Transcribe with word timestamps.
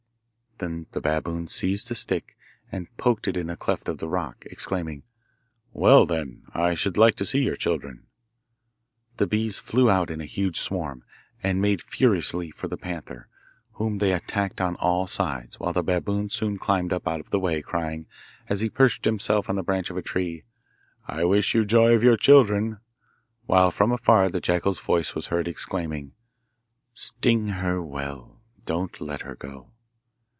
Then 0.57 0.85
the 0.91 1.01
baboon 1.01 1.47
seized 1.47 1.89
a 1.89 1.95
stick, 1.95 2.37
and 2.71 2.95
poked 2.95 3.27
it 3.27 3.35
in 3.35 3.47
the 3.47 3.55
cleft 3.57 3.89
of 3.89 3.97
the 3.97 4.07
rock, 4.07 4.45
exclaiming, 4.45 5.01
'Well, 5.73 6.05
then, 6.05 6.43
I 6.53 6.75
should 6.75 6.97
like 6.99 7.15
to 7.15 7.25
see 7.25 7.39
your 7.39 7.55
children!' 7.55 8.05
The 9.17 9.25
bees 9.25 9.57
flew 9.57 9.89
out 9.89 10.11
in 10.11 10.21
a 10.21 10.25
huge 10.25 10.59
swarm, 10.59 11.03
and 11.41 11.59
made 11.63 11.81
furiously 11.81 12.51
for 12.51 12.67
the 12.67 12.77
panther, 12.77 13.27
whom 13.71 13.97
they 13.97 14.13
attacked 14.13 14.61
on 14.61 14.75
all 14.75 15.07
sides, 15.07 15.59
while 15.59 15.73
the 15.73 15.81
baboon 15.81 16.29
soon 16.29 16.59
climbed 16.59 16.93
up 16.93 17.07
out 17.07 17.19
of 17.21 17.31
the 17.31 17.39
way, 17.39 17.63
crying, 17.63 18.05
as 18.47 18.61
he 18.61 18.69
perched 18.69 19.05
himself 19.05 19.49
on 19.49 19.55
the 19.55 19.63
branch 19.63 19.89
of 19.89 19.97
a 19.97 20.03
tree, 20.03 20.43
'I 21.07 21.23
wish 21.23 21.55
you 21.55 21.65
joy 21.65 21.95
of 21.95 22.03
your 22.03 22.17
children!' 22.17 22.77
while 23.47 23.71
from 23.71 23.91
afar 23.91 24.29
the 24.29 24.39
jackal's 24.39 24.79
voice 24.79 25.15
was 25.15 25.27
heard 25.29 25.47
exclaiming: 25.47 26.13
'Sting, 26.93 27.47
her 27.47 27.81
well! 27.81 28.39
don't 28.65 29.01
let 29.01 29.21
her 29.23 29.33
go! 29.33 29.71